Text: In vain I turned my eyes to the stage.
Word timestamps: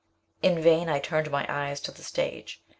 In 0.41 0.59
vain 0.59 0.89
I 0.89 0.97
turned 0.97 1.29
my 1.29 1.45
eyes 1.47 1.79
to 1.81 1.91
the 1.91 2.01
stage. 2.01 2.63